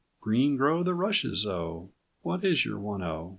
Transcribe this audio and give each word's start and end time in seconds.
Green 0.19 0.57
grow 0.57 0.81
the 0.81 0.95
rushes 0.95 1.45
O! 1.45 1.91
What 2.23 2.43
is 2.43 2.65
your 2.65 2.79
one 2.79 3.03
O? 3.03 3.29